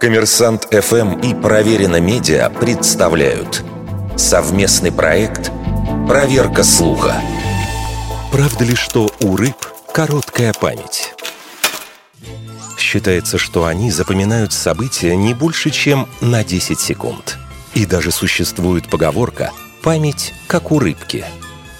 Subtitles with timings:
[0.00, 3.64] Коммерсант ФМ и Проверено Медиа представляют
[4.16, 5.50] совместный проект
[6.06, 7.14] «Проверка слуха».
[8.30, 9.56] Правда ли, что у рыб
[9.94, 11.14] короткая память?
[12.76, 17.38] Считается, что они запоминают события не больше, чем на 10 секунд.
[17.72, 19.50] И даже существует поговорка
[19.82, 21.24] «память как у рыбки».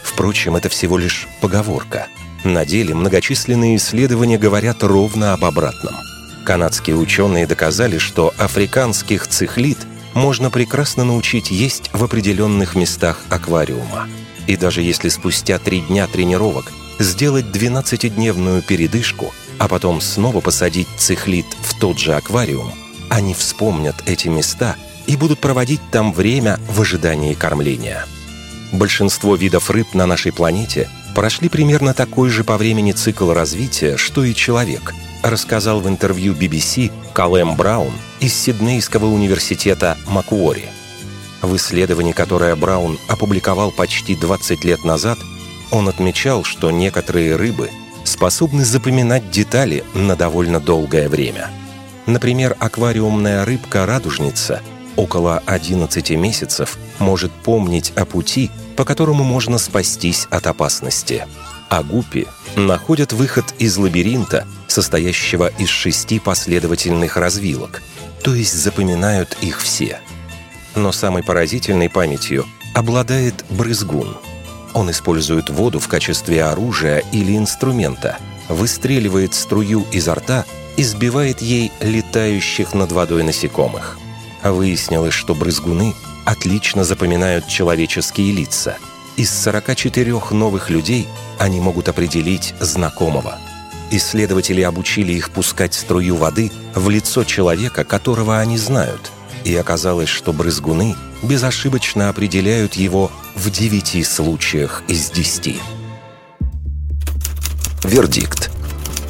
[0.03, 2.07] Впрочем, это всего лишь поговорка.
[2.45, 5.95] На деле многочисленные исследования говорят ровно об обратном–
[6.47, 9.79] Канадские ученые доказали, что африканских цихлит
[10.15, 14.09] можно прекрасно научить есть в определенных местах аквариума.
[14.47, 21.47] И даже если спустя три дня тренировок сделать 12-дневную передышку, а потом снова посадить цихлит
[21.63, 22.73] в тот же аквариум,
[23.11, 24.77] они вспомнят эти места
[25.09, 28.07] и будут проводить там время в ожидании кормления.
[28.71, 34.23] Большинство видов рыб на нашей планете прошли примерно такой же по времени цикл развития, что
[34.23, 40.67] и человек– рассказал в интервью BBC Калэм Браун из Сиднейского университета Макуори.
[41.41, 45.19] В исследовании, которое Браун опубликовал почти 20 лет назад,
[45.71, 47.71] он отмечал, что некоторые рыбы
[48.05, 51.49] способны запоминать детали на довольно долгое время.
[52.05, 54.61] Например, аквариумная рыбка-радужница
[54.97, 61.27] около 11 месяцев может помнить о пути, по которому можно спастись от опасности.
[61.69, 67.83] А гуппи находят выход из лабиринта, состоящего из шести последовательных развилок,
[68.23, 70.01] то есть запоминают их все.
[70.75, 74.17] Но самой поразительной памятью обладает брызгун.
[74.75, 80.45] Он использует воду в качестве оружия или инструмента, выстреливает струю изо рта
[80.77, 83.99] и сбивает ей летающих над водой насекомых.
[84.53, 85.95] Выяснилось, что брызгуны
[86.25, 88.77] отлично запоминают человеческие лица.
[89.17, 93.39] Из 44 новых людей они могут определить знакомого.
[93.91, 99.13] Исследователи обучили их пускать струю воды в лицо человека, которого они знают.
[99.45, 105.61] И оказалось, что брызгуны безошибочно определяют его в 9 случаях из 10.
[107.85, 108.51] Вердикт.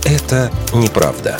[0.05, 1.39] Это неправда.